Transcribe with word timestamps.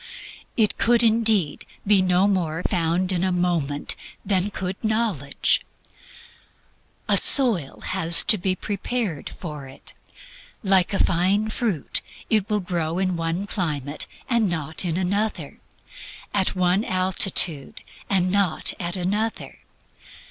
It 0.57 0.79
could 0.79 1.03
indeed 1.03 1.63
be 1.85 2.01
no 2.01 2.27
more 2.27 2.63
found 2.67 3.11
in 3.11 3.23
a 3.23 3.31
moment 3.31 3.95
than 4.25 4.49
could 4.49 4.83
knowledge. 4.83 5.61
A 7.07 7.17
soil 7.17 7.81
has 7.81 8.23
to 8.23 8.39
be 8.39 8.55
prepared 8.55 9.29
for 9.29 9.67
it. 9.67 9.93
Like 10.63 10.91
a 10.95 11.03
fine 11.03 11.49
fruit, 11.49 12.01
it 12.31 12.49
will 12.49 12.61
grow 12.61 12.97
in 12.97 13.15
one 13.15 13.45
climate, 13.45 14.07
and 14.27 14.49
not 14.49 14.83
in 14.83 14.97
another; 14.97 15.59
at 16.33 16.55
one 16.55 16.83
altitude, 16.83 17.83
and 18.09 18.31
not 18.31 18.73
at 18.79 18.95
another. 18.95 19.59